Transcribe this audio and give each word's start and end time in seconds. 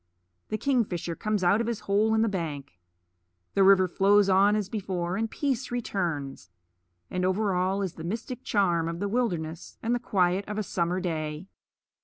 The 0.49 0.57
kingfisher 0.57 1.13
comes 1.15 1.43
out 1.43 1.61
of 1.61 1.67
his 1.67 1.81
hole 1.81 2.15
in 2.15 2.23
the 2.23 2.27
bank. 2.27 2.79
The 3.53 3.63
river 3.63 3.87
flows 3.87 4.29
on 4.29 4.55
as 4.55 4.67
before, 4.67 5.15
and 5.15 5.29
peace 5.29 5.69
returns; 5.69 6.49
and 7.11 7.23
over 7.23 7.53
all 7.53 7.83
is 7.83 7.93
the 7.93 8.03
mystic 8.03 8.43
charm 8.43 8.89
of 8.89 8.99
the 8.99 9.07
wilderness 9.07 9.77
and 9.83 9.93
the 9.93 9.99
quiet 9.99 10.43
of 10.47 10.57
a 10.57 10.63
summer 10.63 10.99
day. 10.99 11.45